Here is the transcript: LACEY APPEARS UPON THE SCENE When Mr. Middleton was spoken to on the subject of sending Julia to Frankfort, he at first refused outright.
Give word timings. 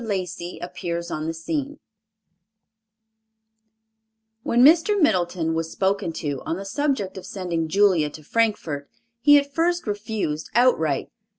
LACEY 0.03 0.57
APPEARS 0.63 1.11
UPON 1.11 1.27
THE 1.27 1.33
SCENE 1.35 1.77
When 4.41 4.65
Mr. 4.65 4.99
Middleton 4.99 5.53
was 5.53 5.71
spoken 5.71 6.11
to 6.13 6.41
on 6.43 6.57
the 6.57 6.65
subject 6.65 7.19
of 7.19 7.25
sending 7.27 7.67
Julia 7.69 8.09
to 8.09 8.23
Frankfort, 8.23 8.89
he 9.19 9.37
at 9.37 9.53
first 9.53 9.85
refused 9.85 10.49
outright. 10.55 11.11